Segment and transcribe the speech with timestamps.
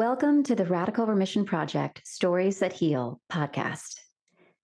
[0.00, 4.00] Welcome to the Radical Remission Project Stories That Heal podcast.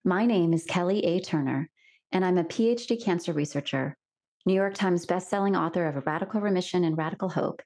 [0.02, 1.20] My name is Kelly A.
[1.20, 1.68] Turner,
[2.10, 3.98] and I'm a PhD cancer researcher,
[4.46, 7.60] New York Times bestselling author of Radical Remission and Radical Hope,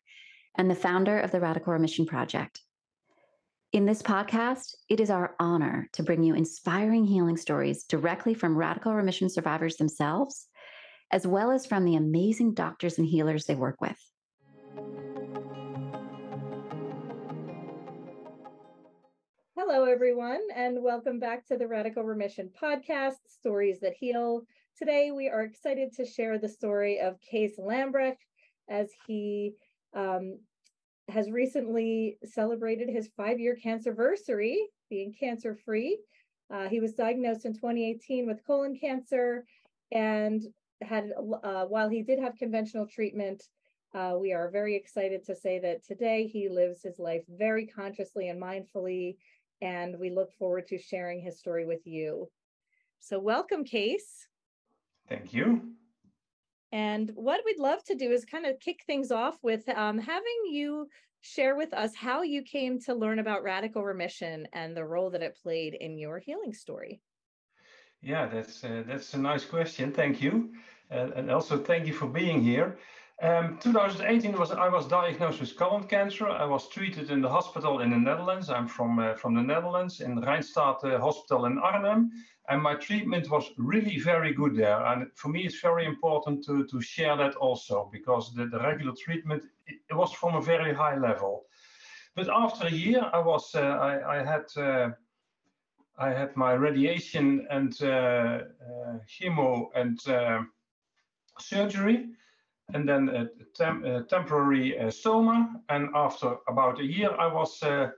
[0.59, 2.61] and the founder of the Radical Remission Project.
[3.73, 8.59] In this podcast, it is our honor to bring you inspiring healing stories directly from
[8.59, 10.49] radical remission survivors themselves,
[11.13, 14.10] as well as from the amazing doctors and healers they work with.
[19.73, 24.43] Hello, everyone, and welcome back to the Radical Remission Podcast Stories That Heal.
[24.77, 28.27] Today, we are excited to share the story of Cees Lambregts
[28.69, 29.53] as he
[29.95, 30.41] um,
[31.09, 34.59] has recently celebrated his five year cancer anniversary,
[34.91, 36.01] being cancer free.
[36.53, 39.45] Uh, he was diagnosed in 2018 with colon cancer
[39.93, 40.43] and
[40.83, 41.13] had,
[41.45, 43.45] uh, while he did have conventional treatment,
[43.95, 48.29] uh, we are very excited to say that today he lives his life very consciously
[48.29, 49.17] and mindfully
[49.61, 52.29] and we look forward to sharing his story with you.
[53.01, 54.29] So, welcome, Cees.
[55.09, 55.73] Thank you.
[56.73, 60.43] And what we'd love to do is kind of kick things off with um, having
[60.51, 60.89] you
[61.23, 65.23] share with us how you came to learn about radical remission and the role that
[65.23, 67.01] it played in your healing story.
[68.03, 69.93] Yeah, that's uh, that's a nice question.
[69.93, 70.55] Thank you,
[70.91, 72.79] uh, and also thank you for being here.
[73.23, 76.27] Um, 2018 was I was diagnosed with colon cancer.
[76.27, 78.49] I was treated in the hospital in the Netherlands.
[78.49, 82.11] I'm from uh, from the Netherlands in Rijnstate uh, Hospital in Arnhem,
[82.49, 84.83] and my treatment was really very good there.
[84.87, 88.95] And for me, it's very important to to share that also because the, the regular
[89.05, 91.45] treatment it, it was from a very high level.
[92.17, 94.47] But after a year, I was uh, I, I had.
[94.57, 94.91] Uh,
[95.99, 100.01] I had my radiation and uh, uh, chemo and
[101.39, 102.07] surgery,
[102.75, 103.29] and then a,
[103.85, 105.49] a temporary uh, stoma.
[105.69, 107.91] And after about a year, I was uh,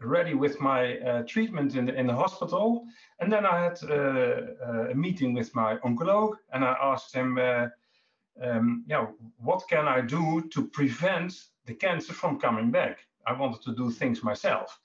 [0.00, 2.84] ready with my uh, treatment in the, in the hospital.
[3.20, 7.38] And then I had uh, uh, a meeting with my oncologist, and I asked him,
[7.38, 7.68] uh,
[8.42, 9.06] um, yeah,
[9.36, 11.34] what can I do to prevent
[11.66, 12.98] the cancer from coming back?
[13.26, 14.80] I wanted to do things myself.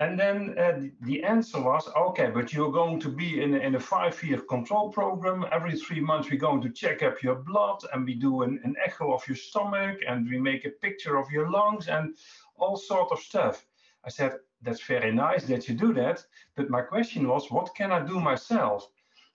[0.00, 3.80] And then uh, the answer was, okay, but you're going to be in, in a
[3.80, 5.44] five-year control program.
[5.52, 8.76] Every three months, we're going to check up your blood and we do an, an
[8.82, 12.16] echo of your stomach and we make a picture of your lungs and
[12.56, 13.66] all sort of stuff.
[14.02, 16.24] I said, that's very nice that you do that.
[16.56, 18.90] But my question was, what can I do myself?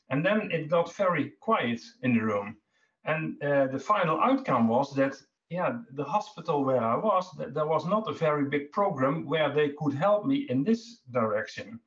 [0.09, 2.58] And then it got very quiet in the room.
[3.04, 5.16] And uh, the final outcome was that
[5.56, 9.70] yeah, the hospital where I was, there was not a very big program where they
[9.70, 11.80] could help me in this direction.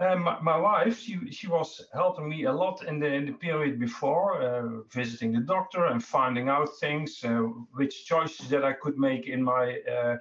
[0.00, 3.32] Um, my, my, wife, she, she was helping me a lot in the in the
[3.32, 7.30] period before, uh, visiting the doctor and finding out things, uh,
[7.78, 9.64] which choices that I could make in my
[9.96, 10.16] uh,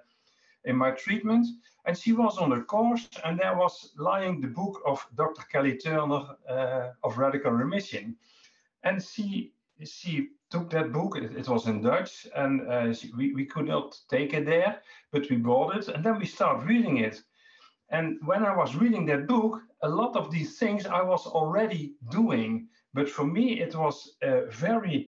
[0.65, 1.45] in my treatment.
[1.85, 5.43] And she was on a course, and there was lying the book of Dr.
[5.51, 8.15] Kelly Turner uh, of Radical Remission,
[8.81, 9.53] and she
[9.83, 11.17] she took that book.
[11.17, 14.81] It, it was in Dutch, and uh, we, we could not take it there,
[15.11, 17.21] but we bought it, and then we started reading it.
[17.89, 21.93] And when I was reading that book, a lot of these things I was already
[22.11, 22.67] doing.
[22.93, 25.05] But for me, it was uh, very.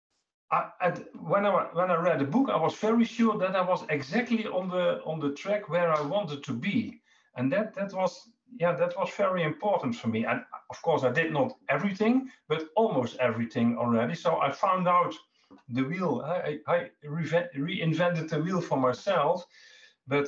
[0.52, 3.62] I, I, when I when I read the book, I was very sure that I
[3.62, 7.02] was exactly on the on the track where I wanted to be,
[7.36, 8.30] and that that was
[8.60, 10.26] yeah that was very important for me.
[10.26, 14.16] And of course, I did not everything, but almost everything already.
[14.16, 15.14] So I found out
[15.70, 16.22] the wheel.
[16.26, 19.46] I, I reinvented the wheel for myself,
[20.08, 20.28] but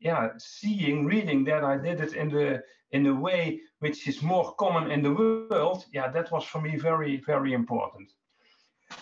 [0.00, 2.62] yeah, seeing, reading that I did it in the
[2.92, 5.84] in a way which is more common in the world.
[5.92, 8.12] Yeah, that was for me very very important.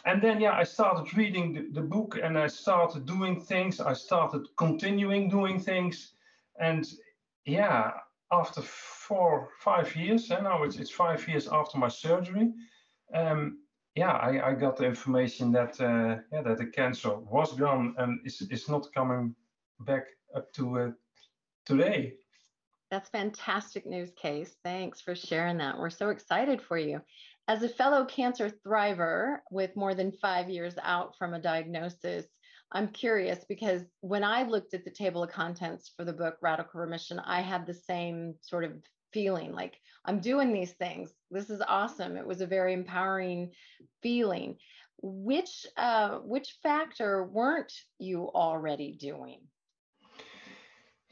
[0.04, 3.80] And then yeah, I started reading the, the book and I started doing things.
[3.80, 6.12] I started continuing doing things,
[6.58, 6.88] and
[7.44, 7.92] yeah,
[8.32, 12.52] after four five years, and now it's it's five years after my surgery.
[13.14, 13.58] Um,
[13.94, 18.20] yeah, I, I got the information that uh, yeah that the cancer was gone and
[18.24, 19.34] is is not coming
[19.80, 20.04] back
[20.34, 20.90] up to uh,
[21.64, 22.14] today.
[22.90, 24.56] That's fantastic news, Cees.
[24.62, 25.78] Thanks for sharing that.
[25.78, 27.00] We're so excited for you.
[27.48, 32.26] As a fellow cancer thriver with more than five years out from a diagnosis,
[32.72, 36.80] I'm curious because when I looked at the table of contents for the book Radical
[36.80, 38.72] Remission, I had the same sort of
[39.12, 41.12] feeling like I'm doing these things.
[41.30, 42.16] This is awesome.
[42.16, 43.52] It was a very empowering
[44.02, 44.56] feeling.
[45.02, 49.40] Which uh, which factor weren't you already doing?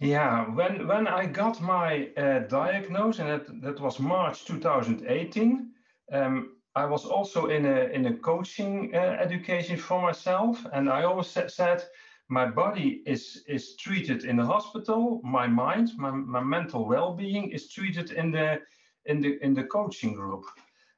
[0.01, 5.71] Yeah, when when I got my uh, diagnosis, and that, that was March 2018,
[6.13, 11.05] um, I was also in a in a coaching uh, education for myself, and I
[11.05, 11.85] always said
[12.29, 15.21] my body is is treated in the hospital.
[15.23, 18.61] My mind my, my mental well-being is treated in the
[19.07, 20.45] in the in the coaching group.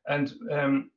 [0.09, 0.91] And um,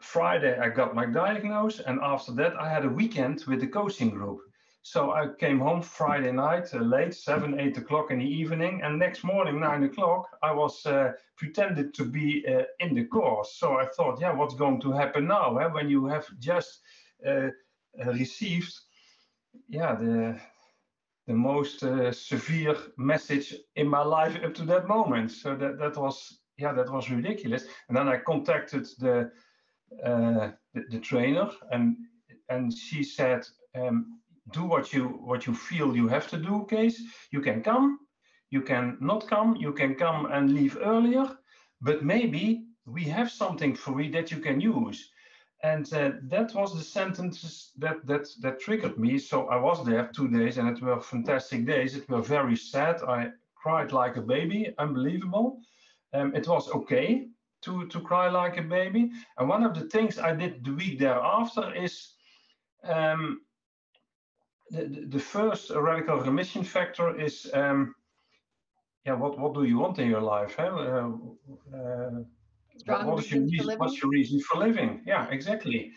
[0.00, 4.10] friday i got my diagnosis and after that i had a weekend with the coaching
[4.10, 4.40] group
[4.84, 8.98] so i came home friday night uh, late seven eight o'clock in the evening and
[8.98, 13.78] next morning nine o'clock i was uh, pretended to be uh, in the course so
[13.78, 15.66] i thought yeah what's going to happen now eh?
[15.66, 16.80] when you have just
[17.26, 17.48] uh,
[18.06, 18.74] received
[19.68, 20.40] yeah, the
[21.26, 25.30] the most uh, severe message in my life up to that moment.
[25.30, 27.64] So that that was yeah, that was ridiculous.
[27.88, 29.30] And then I contacted the
[30.04, 31.96] uh, the, the, trainer, and
[32.48, 34.20] and she said, um,
[34.52, 36.66] do what you what you feel you have to do.
[36.70, 37.98] Cees you can come,
[38.50, 41.26] you can not come, you can come and leave earlier,
[41.80, 45.10] but maybe we have something for you that you can use.
[45.62, 49.18] And uh, that was the sentence that that that triggered me.
[49.18, 51.96] So i was there two days and it were fantastic days.
[51.96, 53.02] It were very sad.
[53.02, 55.60] I cried like a baby unbelievable.
[56.12, 57.28] Um, it was okay
[57.62, 59.10] to to cry like a baby.
[59.38, 62.14] And one of the things i did the week thereafter is
[62.84, 63.40] um,
[64.70, 67.94] the, the first radical remission factor is um,
[69.04, 71.10] yeah what what do you want in your life huh?
[71.74, 72.10] uh,
[72.88, 75.02] uh, what is your reason, what's your reason for living?
[75.06, 75.92] Yeah, exactly.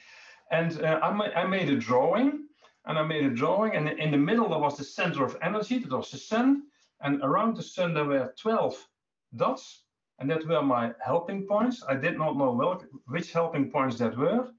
[0.52, 2.48] And uh, I, ma- I made a drawing,
[2.86, 5.80] and I made a drawing, and in the middle there was the center of energy,
[5.80, 6.63] that was the sun,
[7.02, 8.75] and around the sun there were 12
[9.36, 9.84] dots,
[10.20, 11.84] and that were my helping points.
[11.88, 14.50] I did not know well, which helping points that were.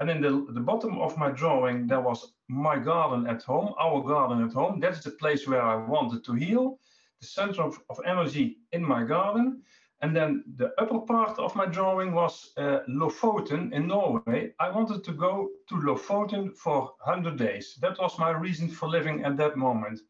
[0.00, 4.02] And in the, the bottom of my drawing, there was my garden at home, our
[4.02, 4.80] garden at home.
[4.80, 6.78] That's the place where I wanted to heal,
[7.20, 9.62] the center of, of energy in my garden.
[10.02, 14.52] And then the upper part of my drawing was uh, Lofoten in Norway.
[14.60, 17.78] I wanted to go to Lofoten for 100 days.
[17.80, 20.00] That was my reason for living at that moment.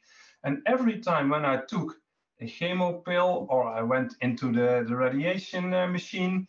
[0.42, 1.96] And every time when I took
[2.40, 6.48] a chemo pill or I went into the, the radiation uh, machine,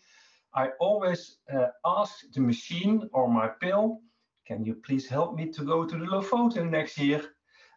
[0.54, 4.02] I always uh, asked the machine or my pill,
[4.48, 7.22] can you please help me to go to the Lofoten next year?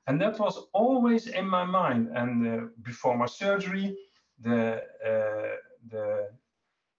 [0.06, 2.08] And that was always in my mind.
[2.14, 3.96] And uh, before my surgery,
[4.40, 5.56] the uh,
[5.88, 6.28] the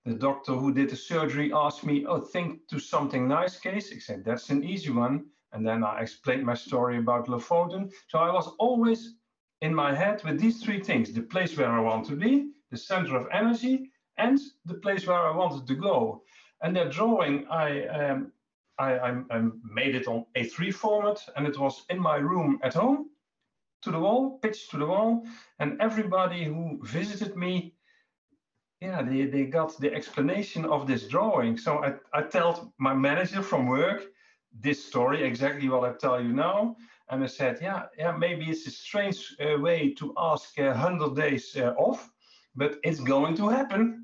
[0.05, 3.99] the doctor who did the surgery asked me, "Oh, think to something nice, Cees." I
[3.99, 7.91] said, "That's an easy one." And then I explained my story about Lofoten.
[8.07, 9.15] So I was always
[9.61, 12.77] in my head with these three things: the place where I want to be, the
[12.77, 16.23] center of energy, and the place where I wanted to go.
[16.61, 18.31] And that drawing, I um,
[18.79, 22.73] I, I, I made it on A3 format, and it was in my room at
[22.73, 23.09] home
[23.81, 25.25] to the wall, pitched to the wall,
[25.59, 27.75] and everybody who visited me,
[28.79, 31.57] yeah, they, they got the explanation of this drawing.
[31.57, 34.03] So I, I told my manager from work
[34.59, 36.75] this story, exactly what I tell you now.
[37.09, 41.15] And I said, yeah, yeah, maybe it's a strange uh, way to ask uh, 100
[41.15, 42.09] days uh, off,
[42.55, 44.00] but it's going to happen.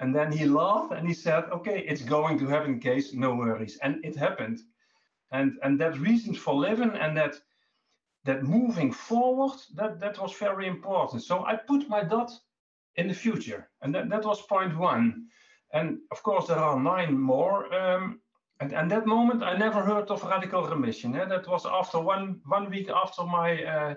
[0.00, 3.78] And then he laughed and he said, okay, it's going to happen, Cees, no worries.
[3.82, 4.60] And it happened.
[5.30, 7.36] And, and that reason for living and that
[8.24, 11.22] that moving forward, that, that was very important.
[11.22, 12.30] So I put my dot
[12.96, 15.26] in the future, and that, that was point one.
[15.72, 17.72] And of course, there are nine more.
[17.74, 18.20] Um,
[18.60, 21.14] and, that moment, I never heard of radical remission.
[21.16, 21.24] Eh?
[21.26, 23.94] That was after one, one week after my, uh,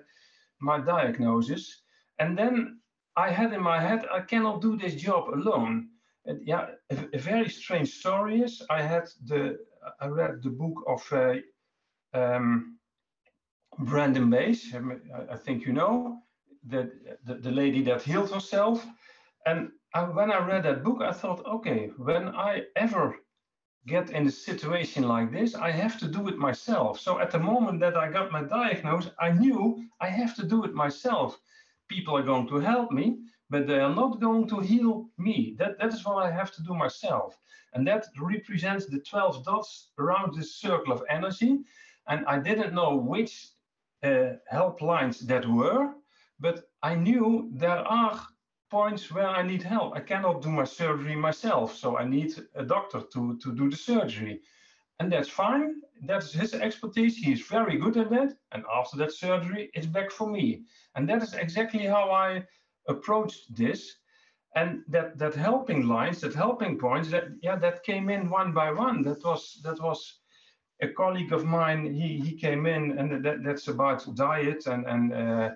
[0.60, 1.84] my diagnosis.
[2.20, 2.80] And then
[3.18, 5.90] I had in my head, I cannot do this job alone.
[6.26, 9.58] And yeah, a, a very strange story is I had the,
[10.00, 11.36] I read the book of uh,
[12.14, 12.78] um,
[13.80, 14.74] Brandon Bays,
[15.32, 16.20] I think you know,
[16.68, 16.92] the,
[17.26, 18.86] the, the lady that healed herself.
[19.46, 23.16] And I, when I read that book, I thought, okay, when I ever
[23.88, 27.00] get in a situation like this, I have to do it myself.
[27.00, 30.66] So at the moment that I got my diagnosis, I knew I have to do
[30.66, 31.40] it myself.
[31.90, 35.56] People are going to help me, but they are not going to heal me.
[35.58, 37.38] That, that is what I have to do myself.
[37.74, 41.60] And that represents the 12 dots around this circle of energy.
[42.08, 43.50] And I didn't know which
[44.04, 45.94] uh, helplines that were,
[46.40, 48.22] but I knew there are
[48.70, 49.96] points where I need help.
[49.96, 53.78] I cannot do my surgery myself, so I need a doctor to, to do the
[53.78, 54.42] surgery.
[55.00, 55.82] And that's fine.
[56.04, 57.18] That's his expertise.
[57.18, 58.34] He's very good at that.
[58.52, 60.64] And after that surgery, it's back for me.
[60.96, 62.46] And that is exactly how I
[62.88, 63.96] approached this.
[64.56, 68.72] And that that helping lines, that helping points, that yeah, that came in one by
[68.72, 69.04] one.
[69.04, 70.20] That was that was
[70.82, 75.14] a colleague of mine, he, he came in, and that, that's about diet and, and
[75.14, 75.50] uh,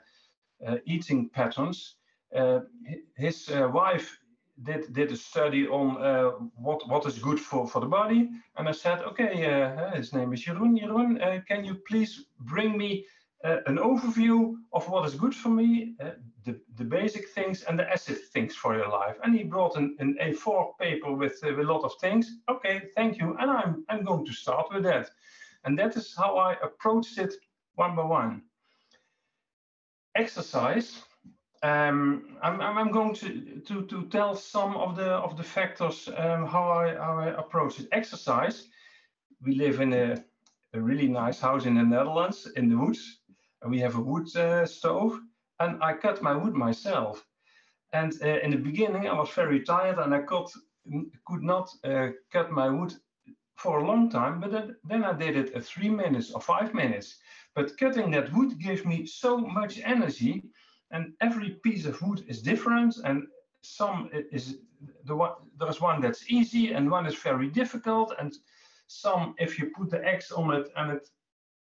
[0.66, 1.96] uh, eating patterns.
[2.36, 2.62] Uh,
[3.18, 4.18] his uh, wife
[4.64, 8.30] did, did a study on uh, what, what is good for, for the body.
[8.58, 10.80] And I said, okay, uh, his name is Jeroen.
[10.80, 13.06] Jeroen, can you please bring me
[13.44, 16.12] uh, an overview of what is good for me, uh,
[16.46, 19.18] the, the basic things and the acid things for your life.
[19.24, 22.38] And he brought an, an A4 paper with, uh, with a lot of things.
[22.50, 23.36] Okay, thank you.
[23.40, 25.10] And I'm, I'm going to start with that.
[25.64, 27.34] And that is how I approached it
[27.76, 28.44] one by one.
[30.16, 31.04] Exercise.
[31.64, 36.48] Um, I'm, I'm going to, to, to tell some of the of the factors um,
[36.48, 37.88] how I how I approach it.
[37.92, 38.68] Exercise.
[39.44, 40.24] We live in a,
[40.74, 43.22] a really nice house in the Netherlands in the woods
[43.62, 45.20] and we have a wood uh, stove,
[45.60, 47.26] and I cut my wood myself.
[47.94, 50.48] And uh, in the beginning, I was very tired, and I could
[51.26, 52.94] could not uh, cut my wood
[53.56, 54.40] for a long time.
[54.40, 57.20] But then, then I did it three minutes or five minutes.
[57.54, 60.44] But cutting that wood gives me so much energy,
[60.92, 63.28] and every piece of wood is different, and
[63.62, 64.58] some is
[65.06, 68.34] the one there's one that's easy and one is very difficult and
[68.88, 71.08] some if you put the axe on it and it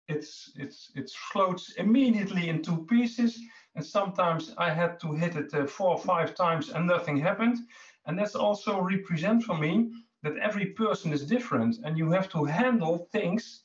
[0.09, 3.41] it's it's it floats immediately in two pieces
[3.77, 7.59] and sometimes i had to hit it uh, four or five times and nothing happened.
[8.07, 9.91] And that's also represent for me
[10.23, 13.63] that every person is different and you have to handle things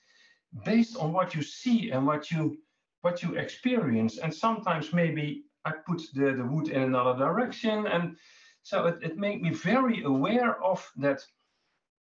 [0.63, 2.58] based on what you see and what you
[3.01, 4.18] what you experience.
[4.18, 8.18] And sometimes maybe i put the, the wood in another direction and
[8.63, 11.22] so it, it made me very aware of that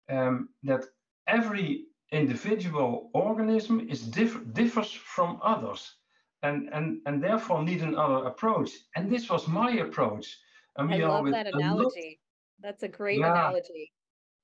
[0.08, 0.84] um, that
[1.26, 5.96] every individual organism is diff differs from others
[6.42, 8.70] and, and, and therefore need another approach.
[8.94, 10.38] And this was my approach.
[10.76, 12.20] And we I love that analogy.
[12.60, 13.92] That's a great yeah, analogy.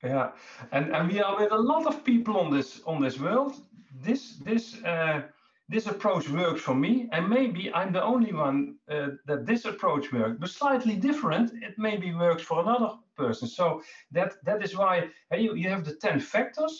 [0.02, 0.32] Yeah,
[0.72, 3.54] and, and we are with a lot of people on this on this world.
[4.00, 5.22] This this uh,
[5.72, 8.58] this approach works for me, and maybe I'm the only one
[8.90, 11.52] uh, that this approach works, but slightly different.
[11.68, 13.48] It maybe works for another person.
[13.48, 13.82] So
[14.14, 16.74] that that is why hey, you, you have the ten factors,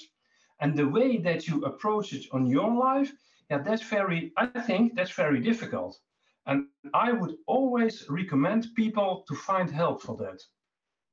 [0.60, 3.12] and the way that you approach it on your life,
[3.50, 6.00] yeah, that's very, I think that's very difficult.
[6.46, 6.66] And
[7.06, 10.40] I would always recommend people to find help for that.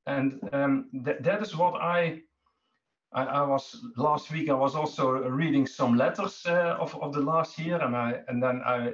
[0.06, 2.22] And um, th that is what I,
[3.12, 4.48] I, I, was last week.
[4.48, 8.42] I was also reading some letters uh, of, of the last year, and I and
[8.42, 8.92] then I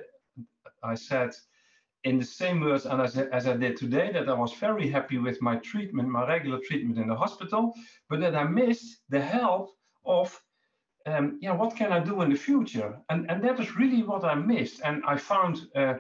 [0.82, 1.34] I said
[2.04, 5.18] in the same words and as, as I did today that I was very happy
[5.18, 7.74] with my treatment, my regular treatment in the hospital,
[8.08, 9.70] but that I missed the help
[10.04, 10.40] of
[11.06, 12.98] um, yeah, what can I do in the future?
[13.08, 14.80] And, and that is really what I missed.
[14.84, 15.94] And I found uh,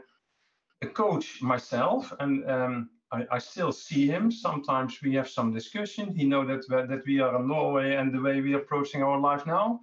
[0.82, 4.30] a coach myself, and um, I, I, still see him.
[4.30, 6.14] Sometimes we have some discussion.
[6.14, 9.20] He know that that we are in Norway and the way we are approaching our
[9.20, 9.80] life now.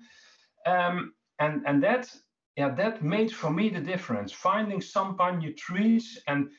[0.65, 2.13] Um, and and that
[2.57, 4.31] yeah, that made for me the difference.
[4.31, 6.49] Finding someone you treat and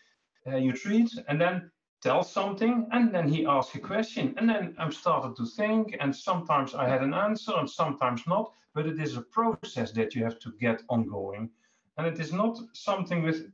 [0.46, 1.70] uh, you treat, and then
[2.04, 6.14] tell something and then he asked a question and then I started to think and
[6.14, 10.22] sometimes I had an answer and sometimes not but it is a process that you
[10.22, 11.48] have to get ongoing
[11.96, 13.50] and it is not something with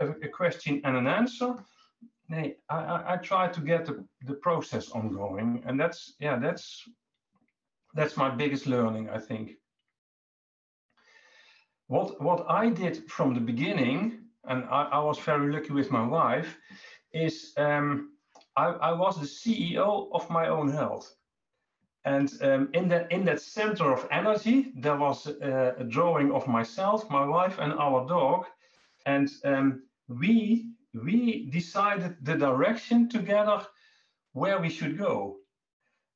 [0.00, 1.54] a, a question and an answer
[2.28, 6.82] nee, I, I, I try to get the, the process ongoing and that's yeah that's
[7.94, 9.52] that's my biggest learning I think
[11.86, 16.06] what what I did from the beginning and I, I was very lucky with my
[16.06, 16.56] wife
[17.12, 18.10] is um,
[18.56, 21.14] I, I, was the CEO of my own health.
[22.04, 26.46] And um, in that in that center of energy, there was a, a, drawing of
[26.46, 28.44] myself, my wife, and our dog,
[29.06, 33.66] and um, we we decided the direction together
[34.32, 35.36] where we should go.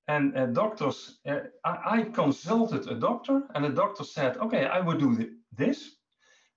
[0.06, 4.80] And uh, doctors, uh, I, I, consulted a doctor, and the doctor said, "Okay, I
[4.80, 5.96] will do this,"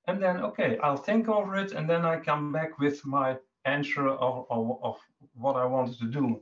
[0.07, 4.07] and then okay, I'll think over it, and then I come back with my answer
[4.07, 4.97] of, of, of
[5.33, 6.41] what I wanted to do.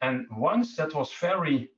[0.00, 1.70] And once that was very,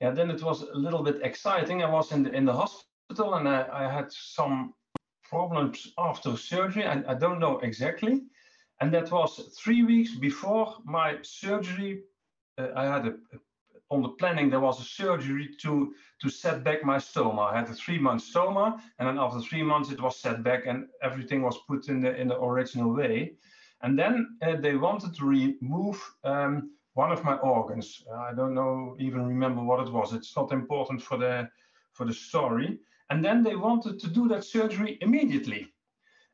[0.00, 1.82] yeah, then it was a little bit exciting.
[1.82, 4.74] I was in the, in the hospital and I, I had some
[5.22, 6.86] problems after surgery.
[6.86, 8.22] I, I don't know exactly.
[8.80, 12.02] And that was three weeks before my surgery.
[12.58, 13.38] Uh, I had a, a,
[13.90, 17.52] on the planning, there was a surgery to, to set back my stoma.
[17.52, 20.66] I had a three month stoma, and then after three months, it was set back
[20.66, 23.34] and everything was put in the, in the original way.
[23.82, 28.02] And then uh, they wanted to remove um, one of my organs.
[28.12, 30.12] I don't know, even remember what it was.
[30.12, 31.48] It's not important for the
[31.92, 32.78] for the story.
[33.10, 35.72] And then they wanted to do that surgery immediately.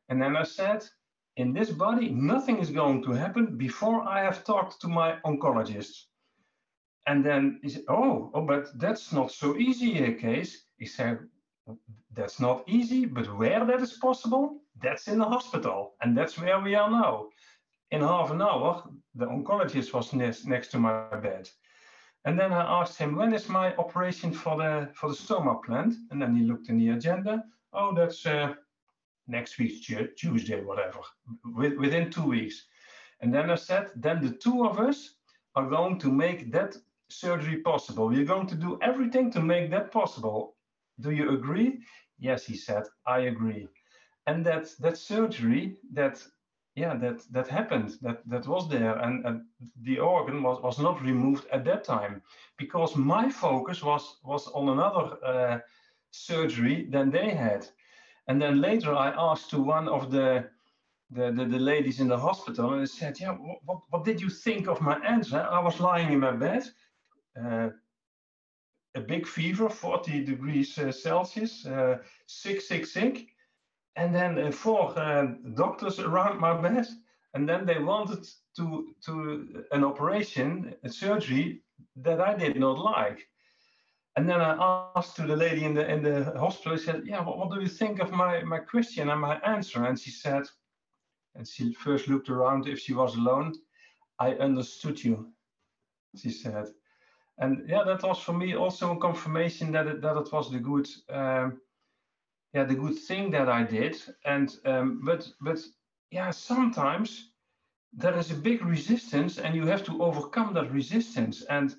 [0.09, 0.83] And then I said,
[1.37, 6.05] in this body, nothing is going to happen before I have talked to my oncologist.
[7.07, 10.65] And then he said, oh, oh, but that's not so easy a case.
[10.77, 11.19] He said,
[12.13, 15.95] that's not easy, but where that is possible, that's in the hospital.
[16.01, 17.29] And that's where we are now
[17.91, 18.83] in half an hour,
[19.15, 21.49] the oncologist was next, next to my bed.
[22.23, 25.95] And then I asked him, when is my operation for the for the stoma planned?
[26.11, 27.43] And then he looked in the agenda.
[27.73, 28.53] Oh, that's uh,
[29.27, 29.83] next week,
[30.15, 30.99] Tuesday, whatever,
[31.55, 32.65] within two weeks.
[33.21, 35.15] And then I said, then the two of us
[35.55, 36.75] are going to make that
[37.09, 38.07] surgery possible.
[38.07, 40.55] We're going to do everything to make that possible.
[40.99, 41.79] Do you agree?
[42.19, 43.67] Yes, he said, I agree.
[44.27, 46.23] And that that surgery, that
[46.75, 49.41] yeah, that that happened, that that was there, and, and
[49.81, 52.21] the organ was was not removed at that time
[52.57, 55.59] because my focus was was on another uh,
[56.11, 57.67] surgery than they had.
[58.31, 60.49] And then later I asked to one of the
[61.09, 63.33] the, the, the ladies in the hospital and I said, yeah,
[63.65, 65.45] what, what did you think of my answer?
[65.51, 66.63] I was lying in my bed,
[67.37, 67.71] uh,
[68.95, 71.97] a big fever, 40 degrees uh, Celsius, uh,
[72.27, 73.27] sick, sick, sick.
[73.97, 76.87] And then uh, four uh, doctors around my bed.
[77.33, 81.63] And then they wanted to, to an operation, a surgery
[81.97, 83.27] that I did not like.
[84.15, 86.05] And then I asked to the lady in the in the
[86.37, 86.73] hospital.
[86.73, 89.83] I said, "Yeah, what, what do you think of my my question and my answer?"
[89.83, 90.43] And she said,
[91.35, 93.53] and she first looked around if she was alone.
[94.19, 95.31] I understood you,
[96.15, 96.67] she said.
[97.37, 100.59] And yeah, that was for me also a confirmation that it, that it was the
[100.59, 101.61] good, um,
[102.53, 103.95] yeah, the good thing that I did.
[104.25, 105.59] And um, but but
[106.11, 107.31] yeah, sometimes
[107.93, 111.43] there is a big resistance, and you have to overcome that resistance.
[111.49, 111.75] And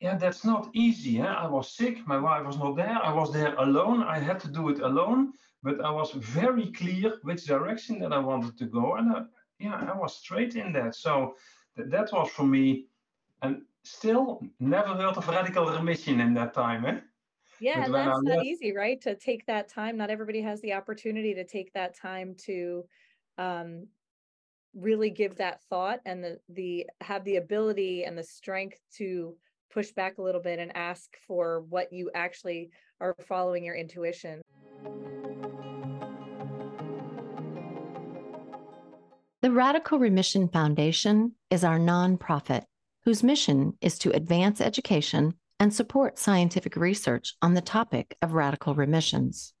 [0.00, 1.18] yeah, that's not easy.
[1.18, 1.36] Huh?
[1.38, 2.06] I was sick.
[2.06, 2.98] My wife was not there.
[3.02, 4.02] I was there alone.
[4.02, 8.18] I had to do it alone but I was very clear which direction that I
[8.18, 9.22] wanted to go, and I,
[9.58, 10.94] yeah, I was straight in that.
[10.94, 11.34] So
[11.76, 12.86] th- that was for me,
[13.42, 17.00] and still never heard of radical remission in that time, eh?
[17.60, 19.00] Yeah, and that's not easy, right?
[19.00, 19.96] To take that time.
[19.96, 22.84] Not everybody has the opportunity to take that time to
[23.36, 23.88] um,
[24.74, 29.34] really give that thought and the the have the ability and the strength to
[29.72, 32.70] push back a little bit and ask for what you actually
[33.00, 34.40] are following your intuition.
[39.40, 42.64] The Radical Remission Foundation is our nonprofit
[43.04, 48.74] whose mission is to advance education and support scientific research on the topic of radical
[48.74, 49.54] remissions.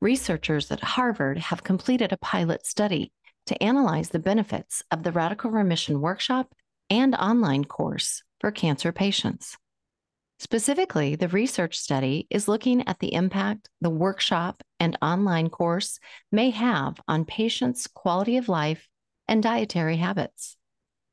[0.00, 3.12] Researchers at Harvard have completed a pilot study
[3.46, 6.52] to analyze the benefits of the Radical Remission Workshop
[6.88, 9.56] and online course for cancer patients.
[10.38, 15.98] Specifically, the research study is looking at the impact the workshop and online course
[16.30, 18.86] may have on patients' quality of life
[19.26, 20.56] and dietary habits.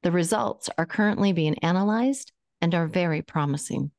[0.04, 3.92] The results are currently being analyzed and are very promising.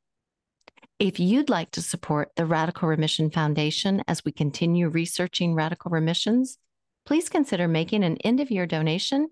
[0.99, 6.59] If you'd like to support the Radical Remission Foundation as we continue researching radical remissions,
[7.07, 9.29] please consider making an end-of-year donation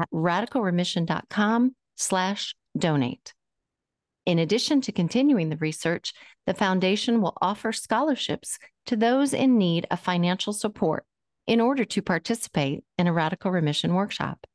[0.00, 3.34] at radicalremission.com slash donate.
[4.26, 6.14] In addition to continuing the research,
[6.46, 11.04] the foundation will offer scholarships to those in need of financial support
[11.46, 14.46] in order to participate in a radical remission workshop.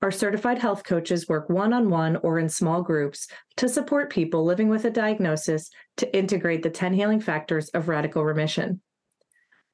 [0.00, 4.44] Our certified health coaches work one on one or in small groups to support people
[4.44, 8.80] living with a diagnosis to integrate the 10 healing factors of radical remission.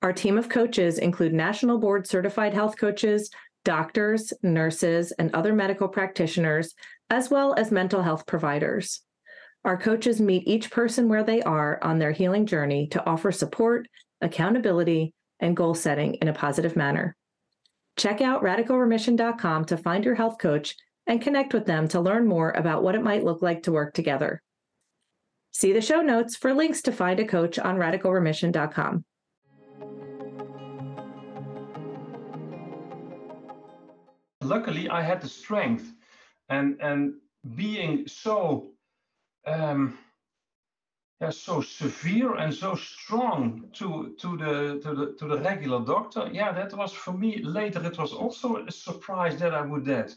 [0.05, 3.31] Our team of coaches include national board certified health coaches,
[3.65, 6.75] doctors, nurses, and other medical practitioners,
[7.09, 9.01] as well as mental health providers.
[9.65, 13.89] Our coaches meet each person where they are on their healing journey to offer support,
[14.21, 17.17] accountability, and goal setting in a positive manner.
[17.97, 22.51] Check out radicalremission.com to find your health coach and connect with them to learn more
[22.51, 24.43] about what it might look like to work together.
[25.53, 29.07] See the show notes for links to find a coach on radicalremission.com.
[34.45, 35.93] luckily I had the strength
[36.49, 37.15] and and
[37.57, 38.71] being so
[39.47, 39.99] um,
[41.21, 46.29] yeah, so severe and so strong to to the to the to the regular doctor.
[46.33, 47.85] Yeah, that was for me later.
[47.85, 50.15] It was also a surprise that I would that.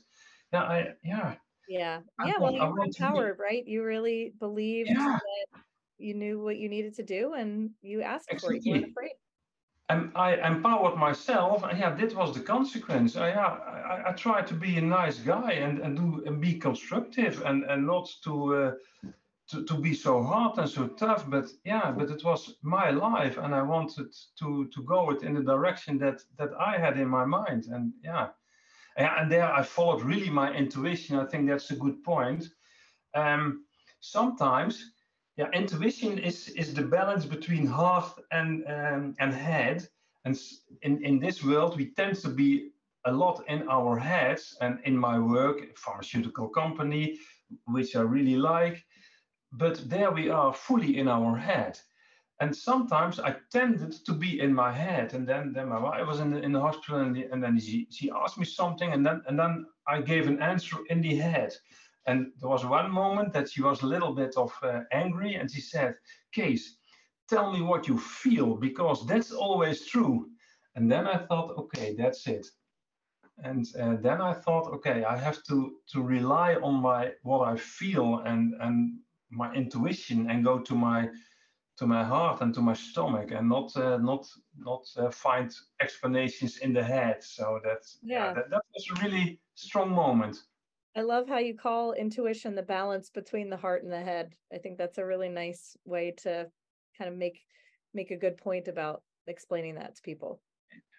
[0.51, 1.35] Yeah, I yeah.
[1.69, 2.33] Yeah, yeah.
[2.37, 3.65] I, well, you were empowered, right?
[3.65, 5.19] You really believed yeah.
[5.19, 5.61] that
[5.97, 8.47] you knew what you needed to do, and you asked exactly.
[8.47, 8.65] for it.
[8.65, 9.11] You weren't afraid
[9.89, 13.15] and I empowered myself, and yeah, this was the consequence.
[13.15, 16.59] I, yeah, I, I tried to be a nice guy and, and do and be
[16.59, 18.71] constructive and, and not to uh,
[19.49, 23.37] to, to be so hard and so tough but yeah but it was my life
[23.37, 27.07] and i wanted to to go it in the direction that that i had in
[27.07, 28.27] my mind and yeah.
[28.97, 31.19] And there i followed really my intuition.
[31.19, 32.49] I think that's a good point.
[33.13, 33.63] Um,
[33.99, 34.91] sometimes
[35.37, 39.87] yeah intuition is is the balance between heart and um, and head.
[40.25, 40.37] And
[40.81, 42.71] in in this world we tend to be
[43.05, 47.19] a lot in our heads and in my work pharmaceutical company
[47.65, 48.83] which i really like.
[49.51, 51.79] But there we are fully in our head.
[52.39, 56.19] And sometimes I tended to be in my head, and then then my wife was
[56.19, 59.05] in the, in the hospital, and, the, and then she she asked me something, and
[59.05, 61.53] then and then I gave an answer in the head,
[62.07, 65.51] and there was one moment that she was a little bit of uh, angry, and
[65.51, 65.95] she said,
[66.33, 66.77] Cees,
[67.29, 70.29] tell me what you feel, because that's always true."
[70.75, 72.47] And then I thought, okay, that's it.
[73.43, 77.57] And uh, then I thought, okay, I have to to rely on my what I
[77.57, 81.09] feel and and my intuition and go to my
[81.77, 86.57] to my heart and to my stomach and not uh, not not uh, find explanations
[86.57, 90.37] in the head so that's yeah, yeah that, that was a really strong moment
[90.97, 94.57] i love how you call intuition the balance between the heart and the head i
[94.57, 96.47] think that's a really nice way to
[96.97, 97.39] kind of make
[97.93, 100.41] make a good point about explaining that to people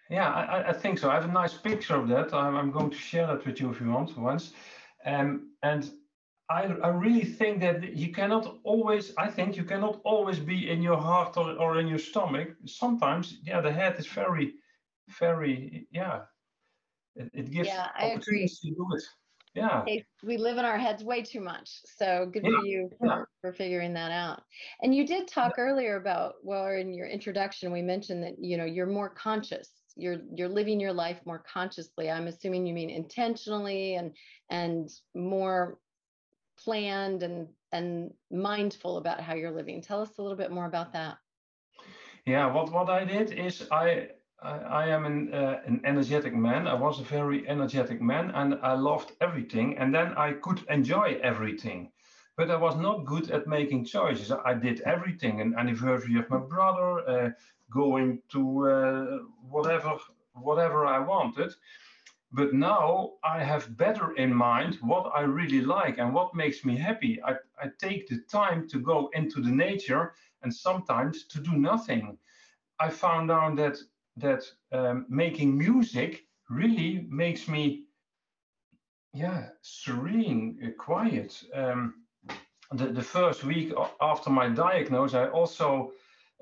[0.09, 2.89] yeah i, I think so i have a nice picture of that i'm, I'm going
[2.89, 4.53] to share that with you if you want once
[5.05, 5.89] um, and
[6.49, 10.81] I, I really think that you cannot always, I think you cannot always be in
[10.81, 12.49] your heart or, or in your stomach.
[12.65, 14.55] Sometimes, yeah, the head is very,
[15.19, 16.21] very, yeah,
[17.15, 18.47] it, it gives yeah, I agree.
[18.47, 19.03] to do it.
[19.55, 19.83] Yeah.
[20.23, 21.69] we live in our heads way too much.
[21.85, 22.51] So good yeah.
[22.51, 23.21] for you for, yeah.
[23.41, 24.43] for figuring that out.
[24.81, 25.63] And you did talk yeah.
[25.63, 30.19] earlier about, well, in your introduction, we mentioned that, you know, you're more conscious you're
[30.33, 34.13] you're living your life more consciously i'm assuming you mean intentionally and
[34.49, 35.77] and more
[36.63, 39.81] planned and and mindful about how you're living.
[39.81, 41.17] Tell us a little bit more about that.
[42.25, 44.09] Yeah, what what I did is I
[44.41, 46.67] I, I am an uh, an energetic man.
[46.67, 49.77] I was a very energetic man, and I loved everything.
[49.77, 51.91] And then I could enjoy everything,
[52.37, 54.31] but I was not good at making choices.
[54.31, 57.29] I did everything: an anniversary of my brother, uh,
[57.69, 59.17] going to uh,
[59.49, 59.97] whatever
[60.33, 61.53] whatever I wanted.
[62.31, 66.77] But now I have better in mind what I really like and what makes me
[66.77, 67.19] happy.
[67.23, 72.17] I, I take the time to go into the nature and sometimes to do nothing.
[72.79, 73.79] I found out that
[74.19, 77.83] that um, making music really makes me
[79.13, 81.93] yeah serene uh, quiet um,
[82.73, 85.91] the, the first week after my diagnosis i also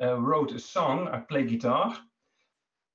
[0.01, 1.97] uh, wrote a song i play guitar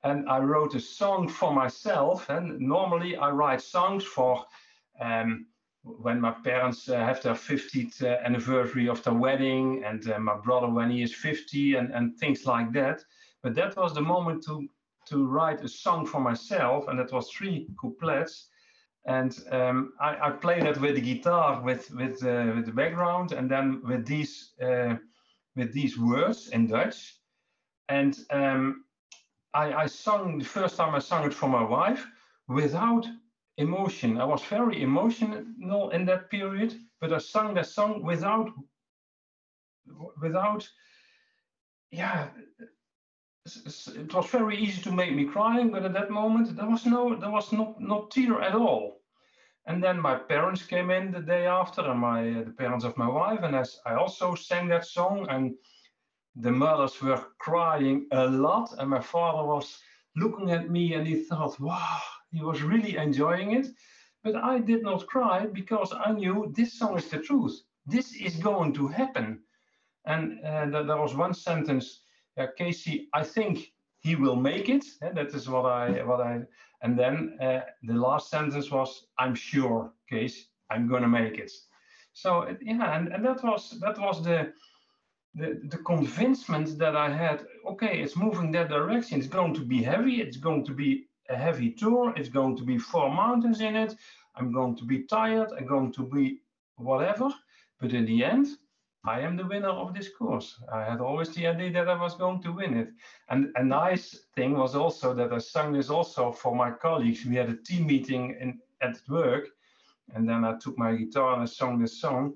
[0.05, 2.29] and I wrote a song for myself.
[2.29, 4.45] And normally I write songs for
[5.01, 5.47] um,
[5.85, 10.37] when my parents uh, have their 50th uh, anniversary of their wedding, and uh, my
[10.37, 13.03] brother when he is 50, and, and things like that.
[13.43, 14.69] But that was the moment to
[15.07, 18.49] to write a song for myself, and that was three couplets.
[19.05, 23.33] And um, I, I played it with the guitar, with with uh, with the background,
[23.33, 24.97] and then with these uh,
[25.57, 27.17] with these words in Dutch.
[27.89, 28.85] And um,
[29.55, 32.07] I, I sung the first time I sung it for my wife
[32.49, 33.07] without
[33.59, 34.19] emotion.
[34.19, 38.51] I was very emotional in that period, but I sang that song without
[40.21, 40.69] without
[41.91, 42.29] yeah
[43.45, 47.17] it was very easy to make me crying but at that moment there was no
[47.17, 49.01] there was not not tear at all
[49.67, 52.97] and then my parents came in the day after and my uh, the parents of
[52.97, 55.55] my wife and as i also sang that song and
[56.37, 59.79] the mothers were crying a lot, and my father was
[60.17, 62.01] looking at me and he thought, wow,
[62.31, 63.67] he was really enjoying it.
[64.25, 67.61] But I did not cry because I knew this song is the truth.
[67.87, 69.43] This is going to happen.
[70.07, 72.02] And uh, there was one sentence,
[72.39, 74.85] uh, Casey, I think he will make it.
[75.01, 76.43] And that is what I, what I,
[76.83, 81.53] and then uh, the last sentence was, I'm sure, Cees, I'm to make it.
[82.13, 84.53] So yeah, and, and that was, that was the,
[85.35, 89.19] the, the convincement that I had, okay, it's moving that direction.
[89.19, 90.21] It's going to be heavy.
[90.21, 92.13] It's going to be a heavy tour.
[92.17, 93.95] It's going to be four mountains in it.
[94.35, 95.53] I'm going to be tired.
[95.57, 96.41] I'm going to be
[96.77, 97.31] whatever.
[97.81, 98.47] But in the end,
[99.05, 100.61] I am the winner of this course.
[100.73, 102.91] I had always the idea that I was going to win it.
[103.29, 107.27] And a nice thing was also that I sang this also for my colleagues.
[107.27, 109.49] We had a team meeting in, at work,
[110.15, 112.35] and then I took my guitar and I sang this song.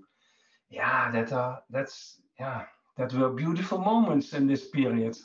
[0.68, 2.64] Yeah, that uh, that's yeah,
[2.96, 5.16] that were beautiful moments in this period.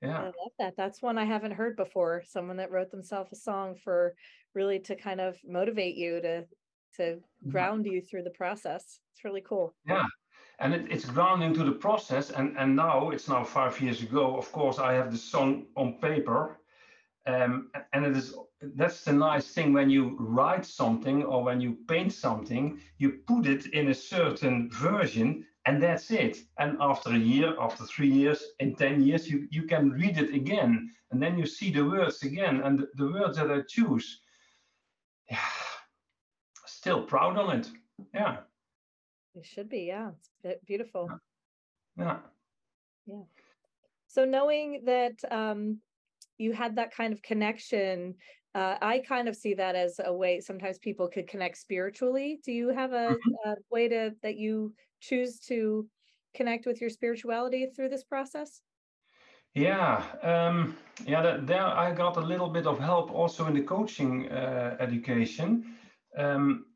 [0.00, 0.20] Yeah.
[0.20, 0.76] I love that.
[0.76, 2.22] That's one I haven't heard before.
[2.26, 4.14] Someone that wrote themselves a song for
[4.54, 6.44] really to kind of motivate you to
[6.96, 9.00] to ground you through the process.
[9.12, 9.74] It's really cool.
[9.86, 10.06] Yeah,
[10.58, 12.30] and it, it's grounding to the process.
[12.30, 14.36] And and now it's now five years ago.
[14.36, 16.60] Of course, I have the song on paper,
[17.26, 18.34] um, and it is
[18.76, 23.46] that's the nice thing when you write something or when you paint something, you put
[23.46, 26.38] it in a certain version and that's it.
[26.58, 30.34] And after a year, after three years, in 10 years, you, you can read it
[30.34, 30.90] again.
[31.10, 32.62] And then you see the words again.
[32.62, 34.20] And the, the words that I choose,
[35.30, 35.38] yeah,
[36.80, 37.70] still proud on it.
[38.14, 38.38] Yeah.
[39.34, 40.12] It should be, yeah.
[40.42, 41.10] It's beautiful.
[41.98, 42.20] Yeah.
[43.04, 43.24] Yeah.
[44.06, 45.80] So knowing that um,
[46.38, 48.14] you had that kind of connection
[48.52, 52.40] uh, I kind of see that as a way sometimes people could connect spiritually.
[52.44, 53.34] Do you have a, Mhm.
[53.44, 55.88] a way to that you choose to
[56.34, 58.62] connect with your spirituality through this process?
[59.54, 61.22] Yeah, um, yeah.
[61.22, 65.76] That, there I got a little bit of help also in the coaching uh, education.
[66.16, 66.66] Um,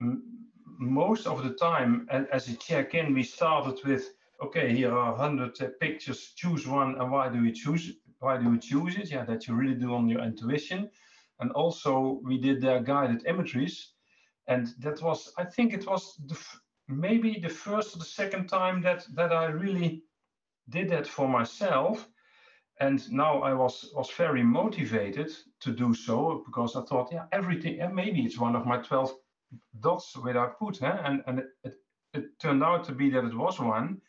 [0.00, 4.10] most of the time, as a check-in, we started with,
[4.42, 6.32] okay, here are hundred uh, pictures.
[6.36, 7.92] Choose one, and why do you choose?
[8.18, 9.10] Why do you choose it?
[9.10, 10.90] Yeah, that you really do on your intuition.
[11.40, 13.92] And also, we did their guided imageries,
[14.46, 16.38] and that was, I think, it was the
[16.88, 20.02] maybe the first or the second time that that I really
[20.68, 22.08] did that for myself
[22.80, 27.76] and now I was was very motivated to do so because I thought, yeah, everything,
[27.76, 29.14] yeah, maybe it's one of my twelve
[29.80, 30.98] dots without put, huh?
[31.04, 31.74] and and it,
[32.14, 34.00] it, turned out to be that it was one,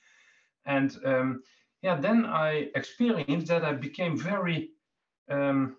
[0.66, 1.44] and um,
[1.82, 4.72] yeah, then I experienced that I became very
[5.30, 5.78] um,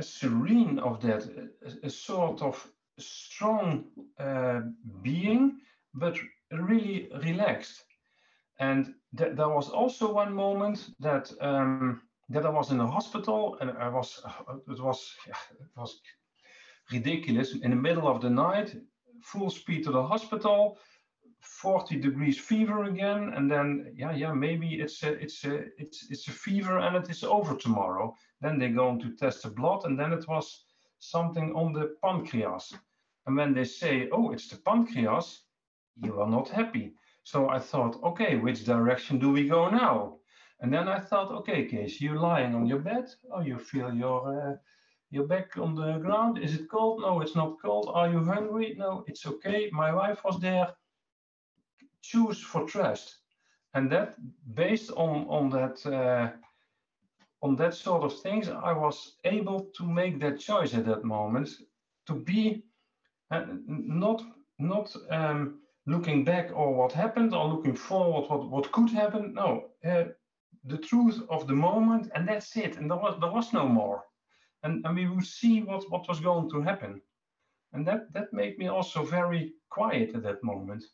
[0.00, 1.24] serene of that,
[1.62, 2.66] a, a sort of
[2.98, 3.84] strong
[4.18, 4.60] uh,
[5.02, 5.58] being,
[5.94, 6.16] but
[6.50, 7.84] really relaxed.
[8.60, 13.56] And th- there was also one moment that um, that I was in a hospital,
[13.60, 14.22] and I was
[14.68, 15.36] it was it
[15.76, 16.00] was
[16.92, 17.54] ridiculous.
[17.54, 18.76] In the middle of the night,
[19.22, 20.78] full speed to the hospital,
[21.40, 26.26] 40 degrees fever again, and then yeah yeah maybe it's a it's a it's it's
[26.28, 28.14] a fever and it is over tomorrow.
[28.40, 30.64] Then they're going to test the blood, and then it was
[30.98, 32.74] something on the pancreas.
[33.26, 35.42] And when they say, oh, it's the pancreas,
[36.02, 36.94] you are not happy
[37.28, 40.16] so I thought, okay, which direction do we go now?
[40.60, 43.10] And then I thought, okay, Cees, you're lying on your bed.
[43.30, 44.56] Oh, you feel your uh,
[45.10, 46.38] your back on the ground.
[46.38, 47.00] Is it cold?
[47.00, 47.90] No, it's not cold.
[47.92, 48.74] Are you hungry?
[48.78, 49.70] No, it's okay.
[49.72, 50.68] My wife was there.
[52.02, 53.18] Choose for trust,
[53.74, 54.16] and that
[54.54, 56.30] based on on that uh,
[57.42, 61.50] on that sort of things, I was able to make that choice at that moment
[62.06, 62.64] to be
[63.30, 64.22] uh, not
[64.58, 64.94] not.
[65.10, 70.04] Um, looking back or what happened or looking forward what, what could happen no uh,
[70.64, 74.04] the truth of the moment and that's it and there was there was no more
[74.62, 77.00] and, and we would see what what was going to happen
[77.72, 80.84] and that that made me also very quiet at that moment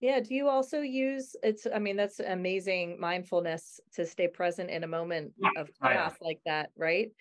[0.00, 0.20] Yeah.
[0.20, 4.86] Do you also use it's, I mean, that's amazing mindfulness to stay present in a
[4.86, 7.12] moment Yeah, of chaos like that, right?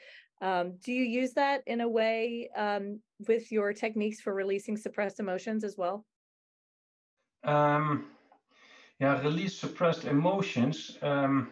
[0.42, 5.22] Um, do you use that in a way um, with your techniques for releasing suppressed
[5.22, 6.06] emotions as well?
[7.44, 8.08] um,
[9.00, 11.52] yeah release suppressed emotions um,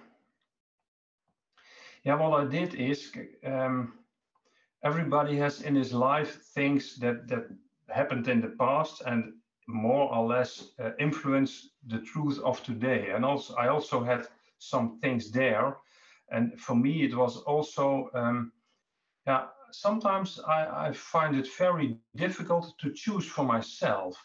[2.04, 3.12] yeah what i did is
[3.46, 3.94] um,
[4.84, 7.46] everybody has in his life things that that
[7.90, 9.34] happened in the past and
[9.68, 13.10] more or less uh, influence the truth of today.
[13.16, 14.28] And also i also had
[14.60, 15.78] some things there.
[16.32, 18.52] And for me it was also um,
[19.28, 24.16] yeah sometimes I, I find it very difficult to choose for myself.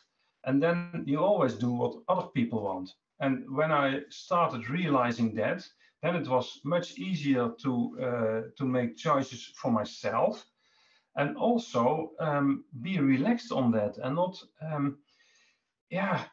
[0.44, 2.94] And then you always do what other people want.
[3.20, 5.66] And when i started realizing that
[6.02, 10.44] then it was much easier to uh, to make choices for myself
[11.16, 14.98] and also um, be relaxed on that and not um,
[15.90, 16.24] yeah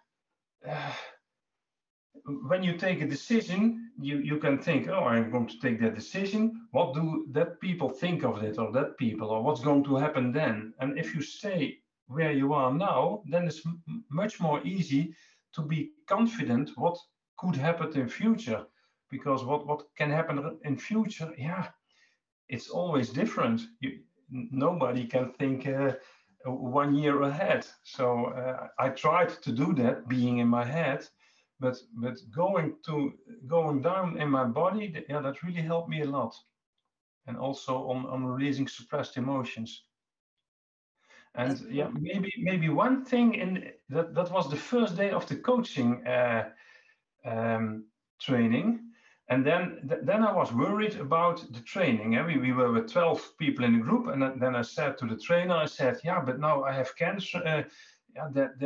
[0.67, 0.91] uh,
[2.49, 5.95] when you take a decision you you can think oh i'm going to take that
[5.95, 6.67] decision.
[6.71, 10.31] What do that people think of it or that people or what's going to happen
[10.31, 10.73] then?
[10.79, 15.13] And if you stay where you are now then it's m- much more easy
[15.53, 16.97] to be confident what
[17.37, 18.65] could happen in future
[19.09, 21.67] because what what can happen in future yeah
[22.49, 23.61] it's always different.
[23.79, 25.93] You, nobody can think uh,
[26.45, 27.65] one year ahead.
[27.83, 31.07] So uh, i tried to do that being in my head
[31.59, 33.13] but but going to
[33.47, 36.35] going down in my body yeah that really helped me a lot.
[37.27, 39.85] And also on on releasing suppressed emotions.
[41.33, 45.35] And yeah maybe maybe one thing in that that was the first day of the
[45.35, 46.49] coaching uh,
[47.25, 47.85] um,
[48.19, 48.84] training
[49.27, 52.15] And then, th- then I was worried about the training.
[52.15, 52.25] eh?
[52.25, 55.17] We, we were with 12 people in the group, and then- I said to the
[55.17, 57.41] trainer, I said, "Yeah, but now I have cancer.
[57.45, 57.63] Uh,
[58.15, 58.59] yeah, that,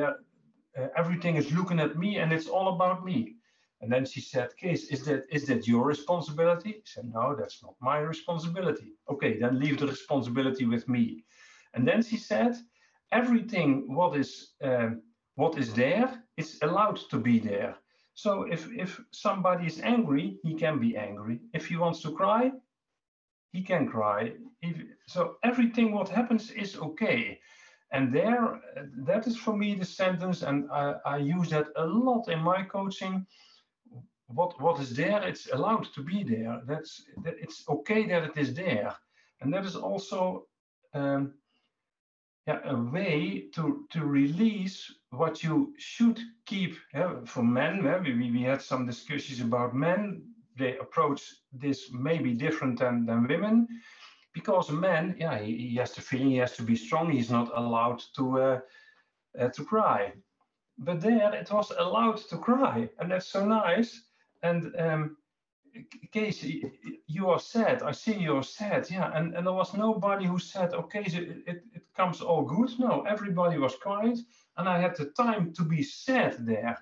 [0.77, 3.35] uh, everything is looking at me, and it's all about me."
[3.81, 7.63] And then she said, "Cees, is that is that your responsibility?" I said, "No, that's
[7.63, 11.23] not my responsibility." Okay, then leave the responsibility with me.
[11.73, 12.53] And then she said,
[13.11, 15.01] "Everything what is um,
[15.35, 17.75] what is there is allowed to be there."
[18.21, 21.39] So if if somebody is angry, he can be angry.
[21.53, 22.51] If he wants to cry,
[23.53, 24.33] he can cry.
[24.61, 24.75] If,
[25.07, 27.39] so everything what happens is okay.
[27.91, 28.59] And there,
[29.07, 32.63] that is for me the sentence, and I, I use that a lot in my
[32.63, 33.25] coaching.
[34.27, 35.23] What what is there?
[35.23, 36.61] It's allowed to be there.
[36.67, 36.91] That's
[37.23, 38.93] that it's okay that it is there,
[39.39, 40.45] and that is also
[40.93, 41.33] um,
[42.49, 47.83] yeah, a way to to release what you should keep yeah, for men.
[47.83, 50.23] yeah, we, we had some discussions about men.
[50.57, 51.21] They approach
[51.53, 53.67] this maybe different than, than women
[54.33, 57.11] because a man, yeah, he, he has the feeling he has to be strong.
[57.11, 58.59] He's not allowed to uh,
[59.39, 60.13] uh, to cry.
[60.79, 64.01] But there it was allowed to cry, and that's so nice.
[64.41, 65.17] And um,
[66.11, 66.71] Casey,
[67.07, 67.83] you are sad.
[67.83, 68.89] I see you're sad.
[68.89, 72.71] Yeah, and, and there was nobody who said, okay, it, it, it comes all good.
[72.79, 74.19] No, everybody was quiet,
[74.57, 76.77] and I had the time to be sad there.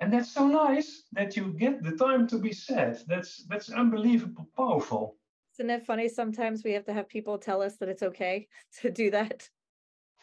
[0.00, 2.98] And that's so nice that you get the time to be sad.
[3.08, 5.16] That's that's unbelievable powerful.
[5.54, 6.08] Isn't it funny?
[6.08, 8.46] Sometimes we have to have people tell us that it's okay
[8.80, 9.48] to do that.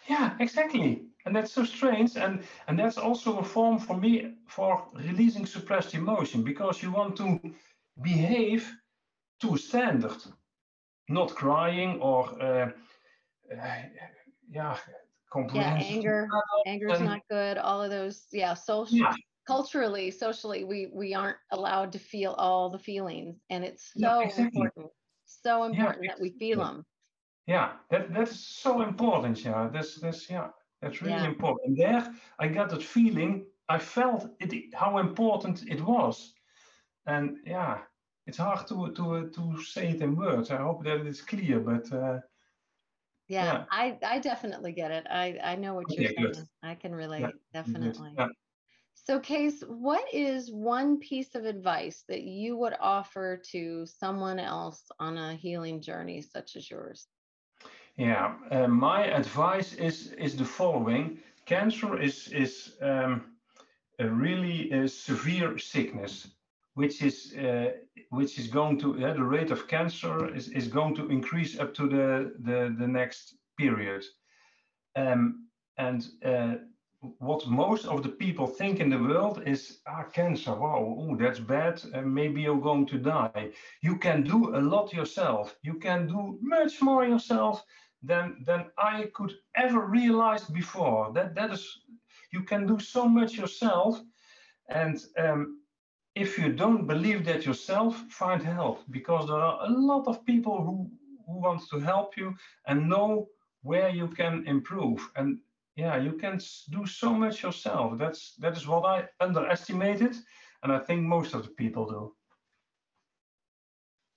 [0.08, 1.08] Yeah, exactly.
[1.26, 2.16] And that's so strange.
[2.16, 7.18] And and that's also a form for me for releasing suppressed emotion because you want
[7.18, 7.40] to
[8.02, 8.76] behave
[9.42, 10.18] to standard,
[11.10, 12.72] not crying or uh,
[13.52, 13.84] uh,
[14.50, 14.78] yeah,
[15.52, 17.58] Yeah, anger, anger is not good.
[17.58, 19.14] All of those, yeah, social, Yeah.
[19.48, 24.22] culturally, socially, we we aren't allowed to feel all the feelings, and it's Yeah, so
[24.22, 24.70] exactly.
[24.72, 24.92] important,
[25.26, 26.86] so important that we feel them.
[27.48, 29.44] Yeah, that that's so important.
[29.44, 30.50] Yeah, that's that's yeah,
[30.82, 31.26] that's really Yeah.
[31.26, 31.68] important.
[31.68, 33.48] And there, I got that feeling.
[33.70, 36.34] I felt it how important it was,
[37.06, 37.80] and yeah,
[38.28, 40.52] it's hard to to to say it in words.
[40.52, 42.20] I hope that it's clear, but uh,
[43.28, 43.66] Yeah, Yeah.
[43.72, 45.06] I I definitely get it.
[45.10, 46.36] I I know what you're good.
[46.36, 46.48] saying.
[46.64, 47.34] I can relate, good.
[47.54, 48.12] definitely.
[48.18, 48.28] yeah.
[48.96, 54.84] So, Cees, what is one piece of advice that you would offer to someone else
[55.00, 57.08] on a healing journey such as yours?
[57.98, 63.36] Yeah, uh, my advice is is the following: cancer is is um,
[64.00, 66.35] a really uh, severe sickness,
[66.76, 67.72] which is uh,
[68.10, 71.74] which is going to uh, the rate of cancer is, is going to increase up
[71.74, 74.04] to the the, the next period,
[74.96, 76.56] um, and uh,
[77.20, 81.40] what most of the people think in the world is ah cancer wow ooh, that's
[81.40, 83.52] bad uh, maybe you're going to die.
[83.82, 85.56] You can do a lot yourself.
[85.64, 87.64] You can do much more yourself
[88.04, 91.14] than than I could ever realize before.
[91.14, 91.66] That that is,
[92.34, 94.02] you can do so much yourself,
[94.70, 95.60] and um,
[96.16, 100.64] if you don't believe that yourself, find help because there are a lot of people
[100.64, 100.90] who
[101.28, 102.36] who want to help you
[102.68, 103.28] and know
[103.64, 105.10] where you can improve.
[105.16, 105.40] And
[105.76, 107.98] yeah, you can do so much yourself.
[107.98, 110.16] That's that is what I underestimated,
[110.64, 112.14] and I think most of the people do.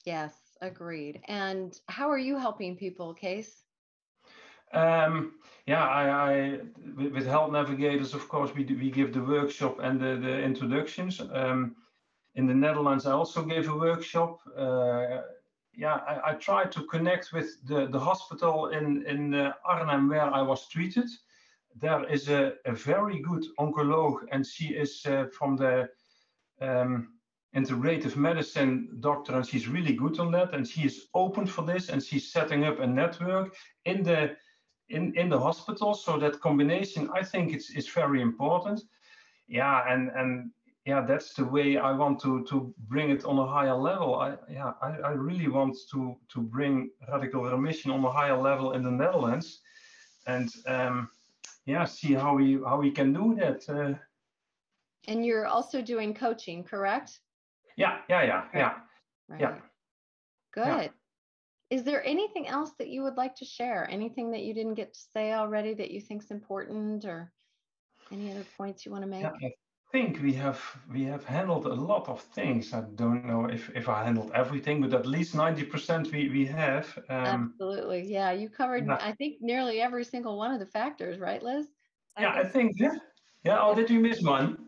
[0.05, 1.21] Yes, agreed.
[1.29, 3.65] And how are you helping people, Cees?
[4.73, 5.33] Um,
[5.67, 6.61] yeah, I, I
[6.97, 11.21] with, Health Navigators, of course, we do, we give the workshop and the, the introductions.
[11.33, 11.77] Um,
[12.39, 14.39] in the Netherlands, I also gave a workshop.
[14.57, 15.23] Uh,
[15.75, 20.33] yeah, I, I tried to connect with the, the hospital in in uh, Arnhem where
[20.33, 21.09] I was treated.
[21.75, 25.89] There is a, a very good oncologue, and she is uh, from the
[26.61, 27.09] um,
[27.57, 30.55] integrative medicine doctor, and she's really good on that.
[30.55, 34.37] And she is open for this, and she's setting up a network in the
[34.89, 35.93] in in the hospital.
[35.93, 38.81] So that combination, I think, it's is very important.
[39.49, 40.53] Yeah, and and
[40.89, 44.15] yeah, that's the way I want to to bring it on a higher level.
[44.15, 48.73] I yeah, I, I really want to to bring radical remission on a higher level
[48.73, 49.61] in the Netherlands,
[50.27, 51.11] and um,
[51.67, 53.69] yeah, see how we how we can do that.
[53.69, 53.99] Uh,
[55.09, 57.21] And you're also doing coaching, correct?
[57.77, 58.75] yeah, yeah, yeah, yeah.
[59.29, 59.41] Right.
[59.41, 59.57] Yeah.
[60.53, 60.91] Good.
[61.69, 63.87] Is there anything else that you would like to share?
[63.91, 67.31] Anything that you didn't get to say already that you think's important or
[68.11, 69.23] any other points you want to make?
[69.23, 69.51] Yeah,
[69.91, 70.61] think we have
[70.93, 72.73] we have handled a lot of things.
[72.75, 76.47] I don't know if if I handled everything, but at least ninety percent we we
[76.47, 76.87] have.
[77.09, 78.03] Um, Absolutely.
[78.07, 78.99] Yeah, you covered, yeah.
[79.01, 81.67] I think, nearly every single one of the factors, right, Liz?
[82.19, 82.97] yeah, I think yeah.
[83.45, 83.59] Yeah.
[83.63, 84.67] Oh, did you miss one?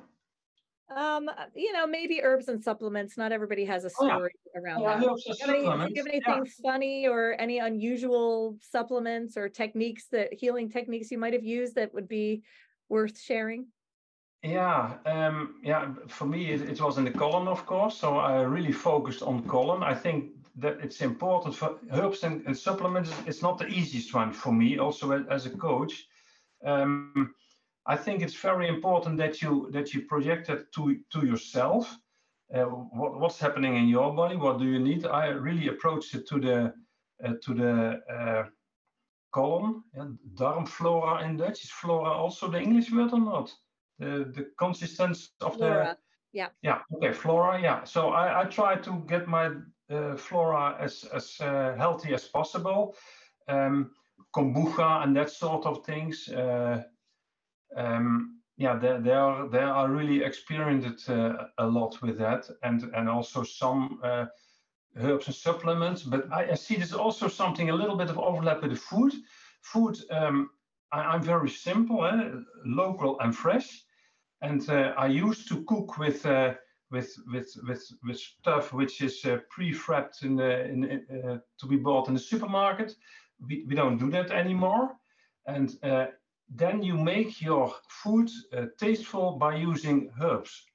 [0.96, 3.16] Um, you know, maybe herbs and supplements.
[3.16, 4.14] Not everybody has a Oh, yeah.
[4.16, 5.06] story around Yeah, that.
[5.06, 6.12] herbs and Do you have any- do you supplements, have yeah.
[6.34, 11.74] anything funny or any unusual supplements or techniques that healing techniques you might have used
[11.76, 12.42] that would be
[12.88, 13.68] worth sharing?
[14.42, 15.92] Yeah, um, yeah.
[16.08, 17.98] For me, it, it was in the colon, of course.
[17.98, 19.82] So I really focused on colon.
[19.82, 23.12] I think that it's important for herbs and, and supplements.
[23.26, 26.06] It's not the easiest one for me, also as a coach.
[26.64, 27.34] Um,
[27.86, 31.98] I think it's very important that you that you project it to to yourself.
[32.54, 34.36] Uh, what, what's happening in your body?
[34.36, 35.06] What do you need?
[35.06, 36.74] I really approached it to the
[37.24, 38.44] uh, to the uh,
[39.32, 41.64] colon, yeah, darmflora in Dutch.
[41.64, 43.54] Is flora also the English word or not?
[44.00, 45.96] The the consistence of Flora.
[46.32, 47.84] the yeah yeah okay flora yeah.
[47.84, 49.50] So I I try to get my
[49.90, 52.94] uh, flora as as uh, healthy as possible.
[53.48, 53.90] Um,
[54.32, 56.28] kombucha and that sort of things.
[56.28, 56.82] Uh,
[57.76, 62.82] um, yeah, they, they are they are really experienced uh, a lot with that, and
[62.94, 64.26] and also some uh,
[64.96, 66.02] herbs and supplements.
[66.02, 69.14] But I, I see there's also something a little bit of overlap with the food.
[69.62, 70.50] Food, um,
[70.92, 72.30] I, I'm very simple, eh?
[72.64, 73.82] local and fresh,
[74.40, 76.26] and uh, I used to cook with.
[76.26, 76.54] Uh,
[76.92, 81.76] with with with with stuff which is uh, pre-frapped in the in uh, to be
[81.76, 82.96] bought in the supermarket.
[83.48, 84.96] We, we don't do that anymore,
[85.46, 86.06] and uh,
[86.48, 90.66] then you make your food uh, tasteful by using herbs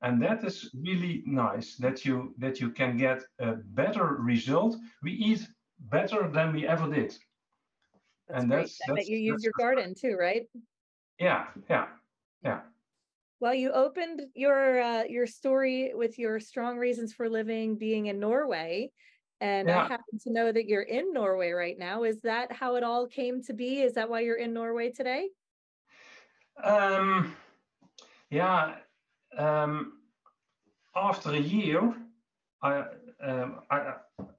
[0.00, 5.10] and that is really nice that you that you can get a better result we
[5.12, 5.48] eat
[5.78, 7.10] better than we ever did
[8.28, 8.56] That's And great.
[8.58, 10.46] that's- that's- you use that's your garden too, right?
[11.18, 11.88] yeah yeah
[12.44, 12.60] yeah
[13.40, 18.18] Well, you opened your uh, your story with your strong reasons for living being in
[18.18, 18.90] Norway,
[19.40, 22.02] and I happen to know that you're in Norway right now.
[22.02, 23.80] Is that how it all came to be?
[23.80, 25.28] Is that why you're in Norway today?
[26.64, 27.36] um
[28.30, 28.74] yeah
[29.36, 29.92] um
[30.96, 31.94] after a year
[32.62, 32.84] i
[33.22, 33.94] um, i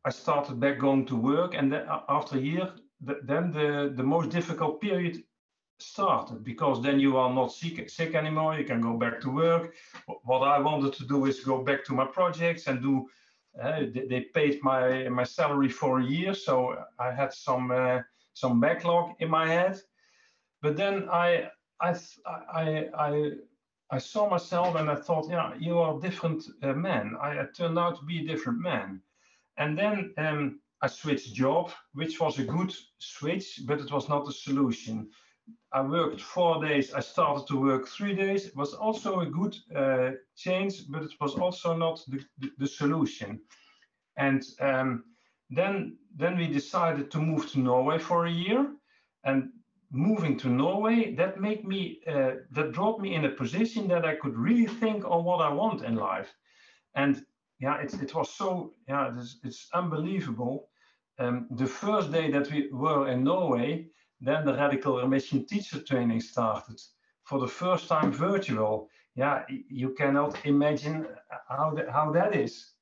[0.05, 2.69] i started back going to work and then after a year
[3.07, 5.23] th- then the the most difficult period
[5.81, 9.73] started because then you are not sick sick anymore you can go back to work
[10.23, 13.07] what i wanted to do is go back to my projects and do
[13.61, 17.99] uh, they, paid my my salary for a year so i had some uh,
[18.33, 19.79] some backlog in my head
[20.61, 21.49] but then i
[21.81, 21.95] i
[22.53, 23.31] i i
[23.91, 27.15] I saw myself and I thought, yeah, you are a different uh, man.
[27.19, 29.01] I, I turned out to be a different man.
[29.57, 34.27] And then um, I switched job, which was a good switch, but it was not
[34.27, 35.09] a solution.
[35.71, 36.93] I worked four days.
[36.93, 38.45] I started to work three days.
[38.47, 42.19] It was also a good uh, change, but it was also not the,
[42.57, 43.39] the, solution.
[44.17, 45.03] And um,
[45.49, 48.73] then, then we decided to move to Norway for a year.
[49.23, 49.49] And
[49.91, 54.15] moving to Norway, that made me, uh, that brought me in a position that I
[54.15, 56.33] could really think on what I want in life.
[56.95, 57.23] And
[57.59, 60.69] yeah, it, it was so, yeah, it's, it's unbelievable.
[61.19, 63.87] Um, the first day that we were in Norway,
[64.21, 66.81] then the radical remission teacher training started
[67.23, 68.89] for the first time virtual.
[69.15, 71.07] Yeah, you cannot imagine
[71.47, 72.73] how, that how that is.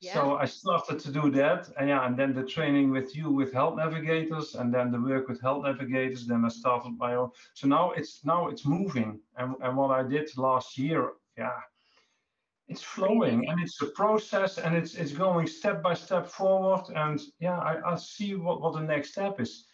[0.00, 0.14] Yeah.
[0.14, 3.52] So I started to do that, and yeah, and then the training with you with
[3.52, 6.26] health navigators, and then the work with health navigators.
[6.26, 7.30] Then I started my own.
[7.54, 11.58] So now it's now it's moving, and and what I did last year, yeah,
[12.68, 17.20] it's flowing, and it's a process, and it's it's going step by step forward, and
[17.38, 19.66] yeah, I I see what what the next step is.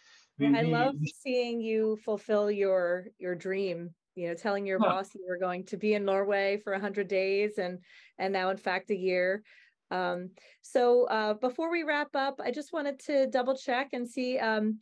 [0.49, 3.95] We- I we- love we- seeing you fulfill your your dream.
[4.15, 4.87] You know, telling your Yeah.
[4.89, 7.79] boss you were going to be in Norway for a hundred days, and
[8.17, 9.43] and now in fact a year.
[9.89, 10.31] Um,
[10.61, 14.79] so uh, before we wrap up, I just wanted to double check and see um,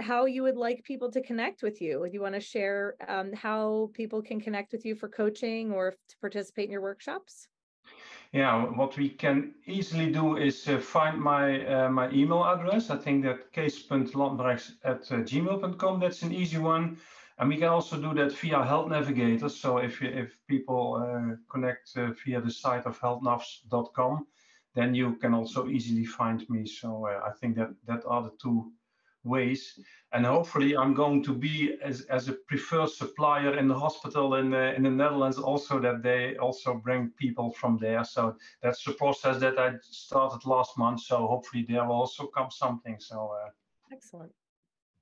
[0.00, 2.00] how you would like people to connect with you.
[2.00, 5.92] Would you want to share um, how people can connect with you for coaching or
[5.92, 7.48] to participate in your workshops?
[8.34, 12.90] Yeah, what we can easily do is uh, find my uh, my email address.
[12.90, 16.00] I think that cees.lambregts at uh, gmail.com.
[16.00, 16.96] That's an easy one.
[17.38, 19.48] And we can also do that via Health Navigator.
[19.48, 24.26] So if if people uh, connect uh, via the site of healthnavs.com,
[24.74, 26.66] then you can also easily find me.
[26.66, 28.72] So uh, I think that that are the two
[29.24, 29.78] ways.
[30.12, 34.50] And hopefully, I'm going to be as, as a preferred supplier in the hospital in
[34.50, 38.04] the, in the Netherlands, also that they also bring people from there.
[38.04, 41.00] So that's the process that I started last month.
[41.00, 42.96] So hopefully, there will also come something.
[43.00, 43.50] So uh,
[43.92, 44.32] Excellent.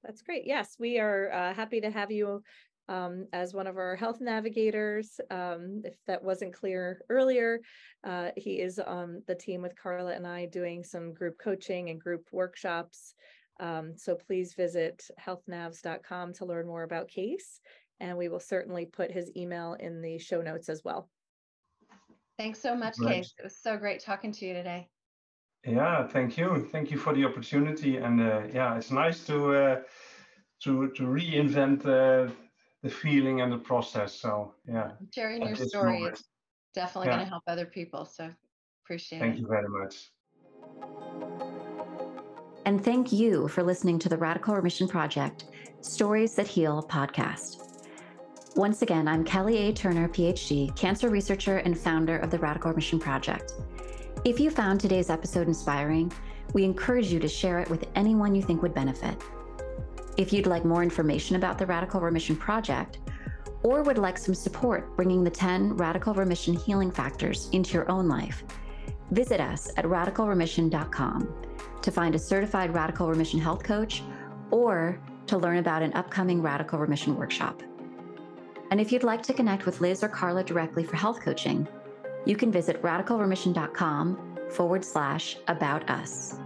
[0.02, 0.46] That's great.
[0.46, 2.42] Yes, we are uh, happy to have you
[2.88, 5.20] um, as one of our health navigators.
[5.30, 7.60] Um, if that wasn't clear earlier,
[8.04, 12.00] uh, he is on the team with Karla and I doing some group coaching and
[12.00, 13.14] group workshops.
[13.62, 17.60] Um, so please visit healthnavs.com to learn more about Cees,
[18.00, 21.08] and we will certainly put his email in the show notes as well.
[22.38, 23.24] Thanks so much, Right.
[23.24, 23.34] Cees.
[23.38, 24.88] It was so great talking to you today.
[25.64, 26.68] Yeah, thank you.
[26.72, 27.98] Thank you for the opportunity.
[27.98, 29.80] And uh, yeah, it's nice to uh,
[30.64, 32.32] to to reinvent uh,
[32.82, 34.12] the feeling and the process.
[34.12, 36.18] So yeah, Sharing At your story moment.
[36.18, 36.24] is
[36.74, 37.14] definitely Yeah.
[37.14, 38.04] going to help other people.
[38.06, 38.28] So
[38.84, 39.36] appreciate thank it.
[39.36, 41.31] Thank you very much.
[42.64, 45.46] And thank you for listening to the Radical Remission Project
[45.80, 47.88] Stories That Heal podcast.
[48.54, 49.72] Once again, I'm Kelly A.
[49.72, 53.54] Turner, PhD, cancer researcher and founder of the Radical Remission Project.
[54.24, 56.12] If you found today's episode inspiring,
[56.54, 59.20] we encourage you to share it with anyone you think would benefit.
[60.16, 62.98] If you'd like more information about the Radical Remission Project,
[63.64, 68.08] or would like some support bringing the 10 radical remission healing factors into your own
[68.08, 68.44] life,
[69.12, 71.32] visit us at radicalremission.com
[71.82, 74.02] to find a certified radical remission health coach
[74.50, 77.62] or to learn about an upcoming radical remission workshop.
[78.70, 81.68] And if you'd like to connect with Liz or Karla directly for health coaching,
[82.24, 86.38] you can visit radicalremission.com forward slash about us.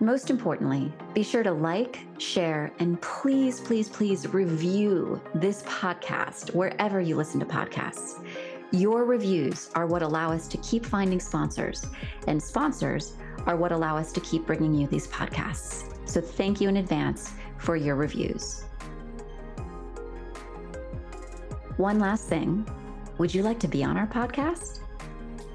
[0.00, 7.00] Most importantly, be sure to like, share, and please, please, please review this podcast wherever
[7.00, 8.26] you listen to podcasts.
[8.72, 11.84] Your reviews are what allow us to keep finding sponsors,
[12.26, 13.12] and sponsors
[13.44, 16.08] are what allow us to keep bringing you these podcasts.
[16.08, 18.64] So thank you in advance for your reviews.
[21.76, 22.66] One last thing
[23.18, 24.80] would you like to be on our podcast?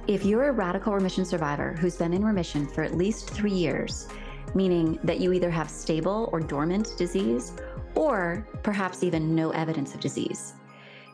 [0.05, 4.07] If you're a radical remission survivor who's been in remission for at least three years,
[4.53, 7.53] meaning that you either have stable or dormant disease,
[7.95, 10.53] or perhaps even no evidence of disease,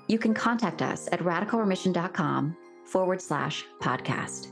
[0.08, 4.48] you can contact us at radicalremission.com forward slash podcast.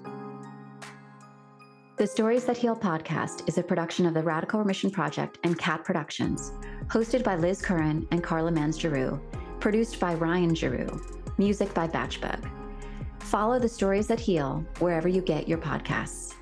[1.98, 5.84] The Stories That Heal podcast is a production of the Radical Remission Project and Cat
[5.84, 6.52] Productions,
[6.88, 9.22] hosted by Liz Curran and Karla Mans Giroux,
[9.60, 10.90] produced by Ryan Giroux,
[11.38, 12.50] music by Batchbug.
[13.20, 16.34] Follow the Stories That Heal wherever you get your podcasts.